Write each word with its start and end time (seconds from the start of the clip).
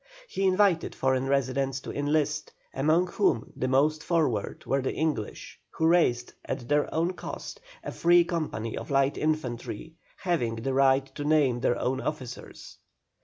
He 0.27 0.47
invited 0.47 0.95
foreign 0.95 1.27
residents 1.27 1.79
to 1.81 1.91
enlist, 1.93 2.53
among 2.73 3.05
whom 3.05 3.53
the 3.55 3.67
most 3.67 4.01
forward 4.03 4.65
were 4.65 4.81
the 4.81 4.93
English, 4.95 5.59
who 5.69 5.85
raised 5.85 6.33
at 6.43 6.67
their 6.67 6.91
own 6.91 7.13
cost 7.13 7.61
a 7.83 7.91
free 7.91 8.23
company 8.25 8.75
of 8.75 8.89
light 8.89 9.15
infantry, 9.15 9.93
having 10.17 10.55
the 10.55 10.73
right 10.73 11.05
to 11.13 11.23
name 11.23 11.59
their 11.59 11.77
own 11.77 12.01
officers. 12.01 12.77